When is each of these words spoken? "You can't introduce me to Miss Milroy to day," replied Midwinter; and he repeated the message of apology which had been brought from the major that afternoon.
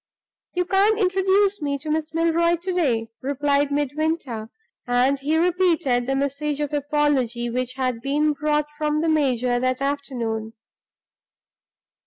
"You 0.55 0.65
can't 0.65 0.97
introduce 0.99 1.61
me 1.61 1.77
to 1.77 1.91
Miss 1.91 2.11
Milroy 2.11 2.55
to 2.55 2.73
day," 2.73 3.11
replied 3.21 3.71
Midwinter; 3.71 4.49
and 4.87 5.19
he 5.19 5.37
repeated 5.37 6.07
the 6.07 6.15
message 6.15 6.59
of 6.59 6.73
apology 6.73 7.51
which 7.51 7.73
had 7.73 8.01
been 8.01 8.33
brought 8.33 8.65
from 8.79 9.01
the 9.01 9.09
major 9.09 9.59
that 9.59 9.79
afternoon. 9.79 10.53